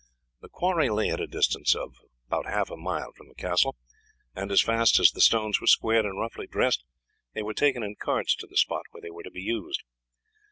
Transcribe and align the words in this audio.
The 0.41 0.49
quarry 0.49 0.89
lay 0.89 1.11
at 1.11 1.19
a 1.21 1.27
distance 1.27 1.75
of 1.75 1.93
half 2.31 2.71
a 2.71 2.75
mile 2.75 3.11
from 3.11 3.27
the 3.27 3.35
castle, 3.35 3.75
and 4.35 4.51
as 4.51 4.63
fast 4.63 4.99
as 4.99 5.11
the 5.11 5.21
stones 5.21 5.61
were 5.61 5.67
squared 5.67 6.05
and 6.05 6.19
roughly 6.19 6.47
dressed 6.47 6.83
they 7.35 7.43
were 7.43 7.53
taken 7.53 7.83
in 7.83 7.97
carts 7.99 8.33
to 8.37 8.47
the 8.47 8.57
spot 8.57 8.85
where 8.89 9.01
they 9.01 9.11
were 9.11 9.21
to 9.21 9.29
be 9.29 9.43
used. 9.43 9.83